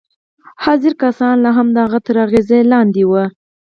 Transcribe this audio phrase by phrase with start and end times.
[0.63, 3.23] حاضر کسان لا هم د هغه تر اغېز لاندې وو